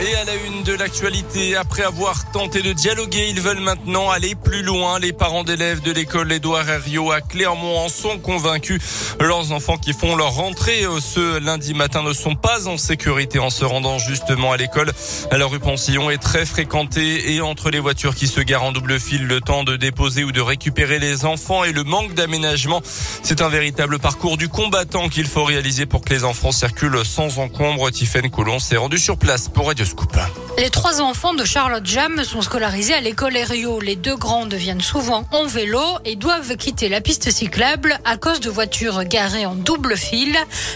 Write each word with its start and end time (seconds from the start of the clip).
Et 0.00 0.12
à 0.16 0.24
la 0.24 0.34
une 0.34 0.64
de 0.64 0.72
l'actualité, 0.72 1.54
après 1.54 1.84
avoir 1.84 2.28
tenté 2.32 2.62
de 2.62 2.72
dialoguer, 2.72 3.28
ils 3.28 3.40
veulent 3.40 3.60
maintenant 3.60 4.10
aller 4.10 4.34
plus 4.34 4.62
loin. 4.64 4.98
Les 4.98 5.12
parents 5.12 5.44
d'élèves 5.44 5.82
de 5.82 5.92
l'école 5.92 6.32
Édouard 6.32 6.68
Herriot 6.68 7.12
à 7.12 7.20
Clermont 7.20 7.78
en 7.78 7.88
sont 7.88 8.18
convaincus. 8.18 8.82
Leurs 9.20 9.52
enfants 9.52 9.76
qui 9.76 9.92
font 9.92 10.16
leur 10.16 10.32
rentrée 10.32 10.82
euh, 10.82 10.98
ce 10.98 11.38
lundi 11.38 11.74
matin 11.74 12.02
ne 12.02 12.12
sont 12.12 12.34
pas 12.34 12.66
en 12.66 12.76
sécurité 12.76 13.38
en 13.38 13.50
se 13.50 13.64
rendant 13.64 13.98
justement 13.98 14.50
à 14.50 14.56
l'école. 14.56 14.92
La 15.30 15.46
rue 15.46 15.60
Poncillon 15.60 16.10
est 16.10 16.18
très 16.18 16.44
fréquentée 16.44 17.32
et 17.32 17.40
entre 17.40 17.70
les 17.70 17.78
voitures 17.78 18.16
qui 18.16 18.26
se 18.26 18.40
garent 18.40 18.64
en 18.64 18.72
double 18.72 18.98
fil, 18.98 19.28
le 19.28 19.40
temps 19.40 19.62
de 19.62 19.76
déposer 19.76 20.24
ou 20.24 20.32
de 20.32 20.40
récupérer 20.40 20.98
les 20.98 21.24
enfants 21.24 21.62
et 21.62 21.72
le 21.72 21.84
manque 21.84 22.14
d'aménagement, 22.14 22.82
c'est 23.22 23.42
un 23.42 23.48
véritable 23.48 24.00
parcours 24.00 24.36
du 24.38 24.48
combattant 24.48 25.08
qu'il 25.08 25.26
faut 25.26 25.44
réaliser 25.44 25.86
pour 25.86 26.04
que 26.04 26.12
les 26.12 26.24
enfants 26.24 26.52
circulent 26.52 27.04
sans 27.04 27.38
encombre. 27.38 27.90
Tiffaine 27.92 28.28
Coulon 28.28 28.58
s'est 28.58 28.76
rendu 28.76 28.98
sur 28.98 29.16
place 29.18 29.48
pour 29.48 29.68
Radio 29.68 29.83
les 30.56 30.70
trois 30.70 31.00
enfants 31.00 31.34
de 31.34 31.44
Charlotte 31.44 31.84
Jam 31.84 32.22
sont 32.22 32.40
scolarisés 32.40 32.94
à 32.94 33.00
l'école 33.00 33.36
Herriot. 33.36 33.80
Les 33.80 33.96
deux 33.96 34.16
grandes 34.16 34.54
viennent 34.54 34.80
souvent 34.80 35.24
en 35.32 35.46
vélo 35.46 35.82
et 36.04 36.14
doivent 36.14 36.56
quitter 36.56 36.88
la 36.88 37.00
piste 37.00 37.28
cyclable 37.30 37.98
à 38.04 38.16
cause 38.16 38.38
de 38.38 38.48
voitures 38.50 39.02
garées 39.04 39.46
en 39.46 39.56
double 39.56 39.96
fil. 39.96 40.34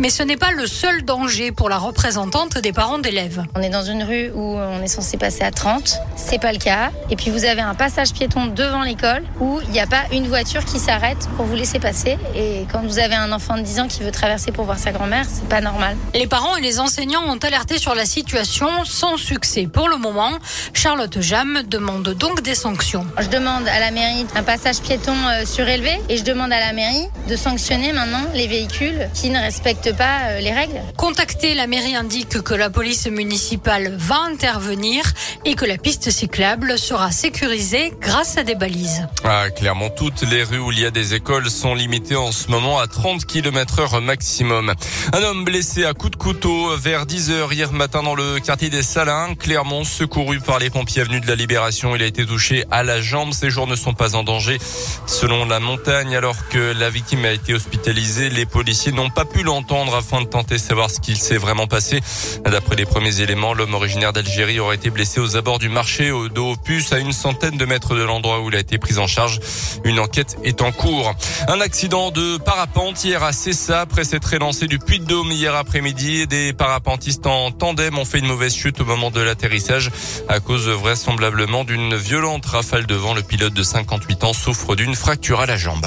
Mais 0.00 0.10
ce 0.10 0.24
n'est 0.24 0.36
pas 0.36 0.50
le 0.50 0.66
seul 0.66 1.04
danger 1.04 1.52
pour 1.52 1.68
la 1.68 1.78
représentante 1.78 2.58
des 2.58 2.72
parents 2.72 2.98
d'élèves. 2.98 3.44
On 3.54 3.62
est 3.62 3.70
dans 3.70 3.84
une 3.84 4.02
rue 4.02 4.30
où 4.34 4.56
on 4.56 4.82
est 4.82 4.88
censé 4.88 5.16
passer 5.16 5.44
à 5.44 5.52
30. 5.52 5.98
C'est 6.16 6.40
pas 6.40 6.52
le 6.52 6.58
cas. 6.58 6.90
Et 7.08 7.14
puis 7.14 7.30
vous 7.30 7.44
avez 7.44 7.62
un 7.62 7.74
passage 7.74 8.12
piéton 8.12 8.46
devant 8.46 8.82
l'école 8.82 9.22
où 9.38 9.60
il 9.62 9.70
n'y 9.70 9.80
a 9.80 9.86
pas 9.86 10.02
une 10.12 10.26
voiture 10.26 10.64
qui 10.64 10.80
s'arrête 10.80 11.28
pour 11.36 11.46
vous 11.46 11.54
laisser 11.54 11.78
passer. 11.78 12.18
Et 12.34 12.66
quand 12.72 12.82
vous 12.82 12.98
avez 12.98 13.14
un 13.14 13.30
enfant 13.30 13.56
de 13.56 13.62
10 13.62 13.80
ans 13.80 13.88
qui 13.88 14.02
veut 14.02 14.10
traverser 14.10 14.50
pour 14.50 14.64
voir 14.64 14.78
sa 14.78 14.90
grand-mère, 14.90 15.26
c'est 15.32 15.48
pas 15.48 15.60
normal. 15.60 15.96
Les 16.12 16.26
parents 16.26 16.56
et 16.56 16.60
les 16.60 16.80
enseignants 16.80 17.22
ont 17.24 17.38
alerté 17.38 17.78
sur 17.78 17.94
la 17.94 18.04
situation 18.04 18.68
sans 18.90 19.16
succès. 19.16 19.68
Pour 19.72 19.88
le 19.88 19.96
moment, 19.96 20.32
Charlotte 20.74 21.20
Jam 21.20 21.62
demande 21.66 22.10
donc 22.14 22.42
des 22.42 22.54
sanctions. 22.54 23.06
Je 23.18 23.28
demande 23.28 23.66
à 23.68 23.80
la 23.80 23.90
mairie 23.90 24.26
un 24.34 24.42
passage 24.42 24.80
piéton 24.80 25.14
euh, 25.28 25.44
surélevé 25.44 26.00
et 26.08 26.16
je 26.16 26.24
demande 26.24 26.52
à 26.52 26.60
la 26.60 26.72
mairie 26.72 27.06
de 27.28 27.36
sanctionner 27.36 27.92
maintenant 27.92 28.24
les 28.34 28.46
véhicules 28.46 29.08
qui 29.14 29.30
ne 29.30 29.38
respectent 29.38 29.96
pas 29.96 30.18
euh, 30.30 30.40
les 30.40 30.52
règles. 30.52 30.80
Contacter 30.96 31.54
la 31.54 31.66
mairie 31.66 31.94
indique 31.94 32.42
que 32.42 32.54
la 32.54 32.70
police 32.70 33.06
municipale 33.06 33.94
va 33.96 34.20
intervenir 34.30 35.04
et 35.44 35.54
que 35.54 35.64
la 35.64 35.78
piste 35.78 36.10
cyclable 36.10 36.78
sera 36.78 37.10
sécurisée 37.10 37.92
grâce 38.00 38.36
à 38.36 38.42
des 38.42 38.54
balises. 38.54 39.06
Ah, 39.24 39.50
clairement, 39.50 39.90
toutes 39.90 40.22
les 40.22 40.42
rues 40.42 40.58
où 40.58 40.72
il 40.72 40.80
y 40.80 40.86
a 40.86 40.90
des 40.90 41.14
écoles 41.14 41.48
sont 41.50 41.74
limitées 41.74 42.16
en 42.16 42.32
ce 42.32 42.48
moment 42.48 42.78
à 42.78 42.86
30 42.86 43.24
km 43.24 43.80
heure 43.80 44.00
maximum. 44.00 44.72
Un 45.12 45.22
homme 45.22 45.44
blessé 45.44 45.84
à 45.84 45.94
coups 45.94 46.12
de 46.12 46.16
couteau 46.16 46.76
vers 46.76 47.06
10 47.06 47.30
heures 47.30 47.52
hier 47.52 47.72
matin 47.72 48.02
dans 48.02 48.14
le 48.14 48.40
quartier 48.40 48.70
des 48.70 48.79
Salins, 48.82 49.34
clairement 49.34 49.84
secouru 49.84 50.40
par 50.40 50.58
les 50.58 50.70
pompiers 50.70 51.02
venus 51.02 51.20
de 51.20 51.26
la 51.26 51.34
Libération. 51.34 51.94
Il 51.96 52.02
a 52.02 52.06
été 52.06 52.24
touché 52.24 52.64
à 52.70 52.82
la 52.82 53.00
jambe. 53.00 53.32
Ses 53.32 53.50
jours 53.50 53.66
ne 53.66 53.76
sont 53.76 53.94
pas 53.94 54.14
en 54.16 54.22
danger. 54.22 54.58
Selon 55.06 55.44
la 55.44 55.60
montagne, 55.60 56.16
alors 56.16 56.48
que 56.48 56.72
la 56.78 56.90
victime 56.90 57.24
a 57.24 57.32
été 57.32 57.54
hospitalisée, 57.54 58.30
les 58.30 58.46
policiers 58.46 58.92
n'ont 58.92 59.10
pas 59.10 59.24
pu 59.24 59.42
l'entendre 59.42 59.94
afin 59.94 60.20
de 60.20 60.26
tenter 60.26 60.54
de 60.54 60.60
savoir 60.60 60.90
ce 60.90 61.00
qu'il 61.00 61.16
s'est 61.16 61.36
vraiment 61.36 61.66
passé. 61.66 62.00
D'après 62.44 62.76
les 62.76 62.86
premiers 62.86 63.20
éléments, 63.20 63.54
l'homme 63.54 63.74
originaire 63.74 64.12
d'Algérie 64.12 64.60
aurait 64.60 64.76
été 64.76 64.90
blessé 64.90 65.20
aux 65.20 65.36
abords 65.36 65.58
du 65.58 65.68
marché 65.68 66.10
au 66.10 66.28
dos 66.28 66.56
puce 66.56 66.92
à 66.92 66.98
une 66.98 67.12
centaine 67.12 67.56
de 67.56 67.64
mètres 67.64 67.94
de 67.94 68.02
l'endroit 68.02 68.40
où 68.40 68.48
il 68.48 68.56
a 68.56 68.60
été 68.60 68.78
pris 68.78 68.98
en 68.98 69.06
charge. 69.06 69.40
Une 69.84 69.98
enquête 69.98 70.36
est 70.44 70.62
en 70.62 70.72
cours. 70.72 71.14
Un 71.48 71.60
accident 71.60 72.10
de 72.10 72.38
parapente 72.38 73.02
hier 73.04 73.22
à 73.22 73.32
Cessa 73.32 73.80
après 73.80 74.04
s'être 74.04 74.32
élancé 74.32 74.66
du 74.66 74.78
Puy-de-Dôme 74.78 75.32
hier 75.32 75.54
après-midi. 75.54 76.26
Des 76.26 76.52
parapentistes 76.52 77.26
en 77.26 77.50
tandem 77.50 77.98
ont 77.98 78.04
fait 78.04 78.18
une 78.18 78.26
mauvaise 78.26 78.54
chute 78.54 78.69
au 78.78 78.84
moment 78.84 79.10
de 79.10 79.20
l'atterrissage 79.20 79.90
à 80.28 80.40
cause 80.40 80.68
vraisemblablement 80.68 81.64
d'une 81.64 81.96
violente 81.96 82.46
rafale 82.46 82.86
de 82.86 82.94
vent. 82.94 83.14
Le 83.14 83.22
pilote 83.22 83.54
de 83.54 83.62
58 83.62 84.24
ans 84.24 84.32
souffre 84.32 84.76
d'une 84.76 84.94
fracture 84.94 85.40
à 85.40 85.46
la 85.46 85.56
jambe. 85.56 85.86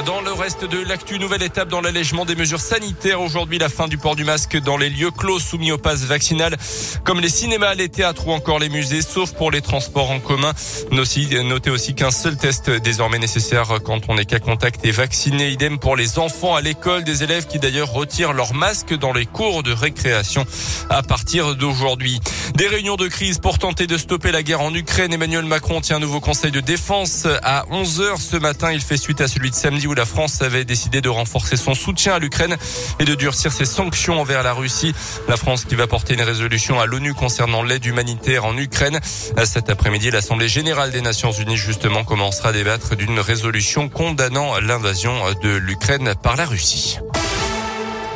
Dans 0.00 0.22
le 0.22 0.32
reste 0.32 0.64
de 0.64 0.78
l'actu, 0.78 1.18
nouvelle 1.18 1.42
étape 1.42 1.68
dans 1.68 1.82
l'allègement 1.82 2.24
des 2.24 2.34
mesures 2.34 2.60
sanitaires. 2.60 3.20
Aujourd'hui, 3.20 3.58
la 3.58 3.68
fin 3.68 3.88
du 3.88 3.98
port 3.98 4.16
du 4.16 4.24
masque 4.24 4.58
dans 4.58 4.78
les 4.78 4.88
lieux 4.88 5.10
clos 5.10 5.38
soumis 5.38 5.70
au 5.70 5.76
pass 5.76 6.04
vaccinal, 6.04 6.56
comme 7.04 7.20
les 7.20 7.28
cinémas, 7.28 7.74
les 7.74 7.90
théâtres 7.90 8.26
ou 8.26 8.32
encore 8.32 8.58
les 8.58 8.70
musées, 8.70 9.02
sauf 9.02 9.32
pour 9.32 9.50
les 9.50 9.60
transports 9.60 10.10
en 10.10 10.18
commun. 10.18 10.54
Notez 10.90 11.70
aussi 11.70 11.94
qu'un 11.94 12.10
seul 12.10 12.38
test 12.38 12.70
désormais 12.70 13.18
nécessaire 13.18 13.80
quand 13.84 14.00
on 14.08 14.16
est 14.16 14.24
cas 14.24 14.38
contact 14.38 14.84
est 14.86 14.92
vacciné. 14.92 15.50
Idem 15.50 15.78
pour 15.78 15.94
les 15.94 16.18
enfants 16.18 16.54
à 16.54 16.62
l'école, 16.62 17.04
des 17.04 17.22
élèves 17.22 17.46
qui 17.46 17.58
d'ailleurs 17.58 17.92
retirent 17.92 18.32
leur 18.32 18.54
masque 18.54 18.94
dans 18.94 19.12
les 19.12 19.26
cours 19.26 19.62
de 19.62 19.72
récréation 19.72 20.46
à 20.88 21.02
partir 21.02 21.54
d'aujourd'hui. 21.54 22.18
Des 22.62 22.68
réunions 22.68 22.94
de 22.94 23.08
crise 23.08 23.38
pour 23.38 23.58
tenter 23.58 23.88
de 23.88 23.96
stopper 23.96 24.30
la 24.30 24.44
guerre 24.44 24.60
en 24.60 24.72
Ukraine. 24.72 25.12
Emmanuel 25.12 25.44
Macron 25.44 25.80
tient 25.80 25.96
un 25.96 25.98
nouveau 25.98 26.20
conseil 26.20 26.52
de 26.52 26.60
défense 26.60 27.26
à 27.42 27.64
11h 27.72 28.20
ce 28.20 28.36
matin. 28.36 28.70
Il 28.70 28.80
fait 28.80 28.96
suite 28.96 29.20
à 29.20 29.26
celui 29.26 29.50
de 29.50 29.56
samedi 29.56 29.88
où 29.88 29.94
la 29.94 30.04
France 30.04 30.42
avait 30.42 30.64
décidé 30.64 31.00
de 31.00 31.08
renforcer 31.08 31.56
son 31.56 31.74
soutien 31.74 32.14
à 32.14 32.18
l'Ukraine 32.20 32.56
et 33.00 33.04
de 33.04 33.16
durcir 33.16 33.52
ses 33.52 33.64
sanctions 33.64 34.20
envers 34.20 34.44
la 34.44 34.52
Russie. 34.52 34.94
La 35.26 35.36
France 35.36 35.64
qui 35.64 35.74
va 35.74 35.88
porter 35.88 36.14
une 36.14 36.22
résolution 36.22 36.78
à 36.78 36.86
l'ONU 36.86 37.14
concernant 37.14 37.64
l'aide 37.64 37.84
humanitaire 37.84 38.44
en 38.44 38.56
Ukraine. 38.56 39.00
Cet 39.44 39.68
après-midi, 39.68 40.12
l'Assemblée 40.12 40.48
générale 40.48 40.92
des 40.92 41.00
Nations 41.00 41.32
unies 41.32 41.56
justement 41.56 42.04
commencera 42.04 42.50
à 42.50 42.52
débattre 42.52 42.94
d'une 42.94 43.18
résolution 43.18 43.88
condamnant 43.88 44.60
l'invasion 44.60 45.12
de 45.42 45.50
l'Ukraine 45.50 46.14
par 46.22 46.36
la 46.36 46.44
Russie. 46.44 47.00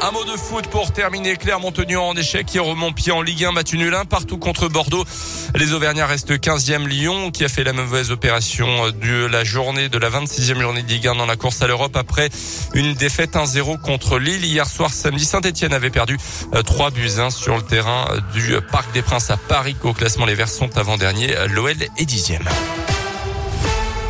Un 0.00 0.12
mot 0.12 0.24
de 0.24 0.36
foot 0.36 0.68
pour 0.68 0.92
terminer. 0.92 1.36
Clermont 1.36 1.72
tenu 1.72 1.96
en 1.96 2.14
échec 2.14 2.56
au 2.60 2.74
Montpied 2.76 3.10
en 3.10 3.20
Ligue 3.20 3.44
1 3.44 3.52
match 3.52 3.72
nul 3.72 3.92
1 3.92 4.04
partout 4.04 4.38
contre 4.38 4.68
Bordeaux. 4.68 5.04
Les 5.56 5.72
Auvergnats 5.72 6.06
restent 6.06 6.30
15e 6.30 6.86
Lyon 6.86 7.32
qui 7.32 7.44
a 7.44 7.48
fait 7.48 7.64
la 7.64 7.72
mauvaise 7.72 8.12
opération 8.12 8.90
de 8.90 9.26
la 9.26 9.42
journée 9.42 9.88
de 9.88 9.98
la 9.98 10.08
26e 10.08 10.60
journée 10.60 10.82
de 10.82 10.88
Ligue 10.88 11.08
1 11.08 11.16
dans 11.16 11.26
la 11.26 11.34
course 11.34 11.62
à 11.62 11.66
l'Europe 11.66 11.96
après 11.96 12.30
une 12.74 12.94
défaite 12.94 13.34
1-0 13.34 13.80
contre 13.80 14.20
Lille 14.20 14.44
hier 14.44 14.66
soir 14.66 14.92
samedi. 14.92 15.24
Saint-Etienne 15.24 15.72
avait 15.72 15.90
perdu 15.90 16.16
3 16.64 16.86
euh, 16.86 16.90
buts 16.90 17.18
1 17.18 17.30
sur 17.30 17.56
le 17.56 17.62
terrain 17.62 18.06
du 18.34 18.54
Parc 18.70 18.92
des 18.92 19.02
Princes 19.02 19.30
à 19.30 19.36
Paris. 19.36 19.74
Au 19.82 19.94
classement 19.94 20.26
les 20.26 20.36
Verts 20.36 20.48
sont 20.48 20.78
avant-dernier. 20.78 21.34
L'OL 21.48 21.72
est 21.72 22.08
10e. 22.08 22.38